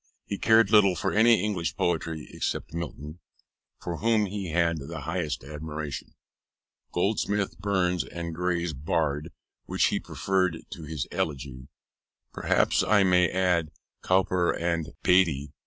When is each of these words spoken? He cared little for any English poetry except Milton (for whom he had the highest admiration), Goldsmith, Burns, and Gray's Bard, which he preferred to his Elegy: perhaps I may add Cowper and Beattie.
He 0.25 0.39
cared 0.39 0.71
little 0.71 0.95
for 0.95 1.13
any 1.13 1.43
English 1.43 1.75
poetry 1.75 2.25
except 2.31 2.73
Milton 2.73 3.19
(for 3.79 3.97
whom 3.97 4.25
he 4.25 4.49
had 4.49 4.79
the 4.79 5.01
highest 5.01 5.43
admiration), 5.43 6.15
Goldsmith, 6.91 7.59
Burns, 7.59 8.03
and 8.03 8.33
Gray's 8.33 8.73
Bard, 8.73 9.31
which 9.65 9.89
he 9.89 9.99
preferred 9.99 10.57
to 10.71 10.83
his 10.85 11.05
Elegy: 11.11 11.67
perhaps 12.33 12.81
I 12.81 13.03
may 13.03 13.29
add 13.29 13.69
Cowper 14.03 14.49
and 14.53 14.89
Beattie. 15.03 15.51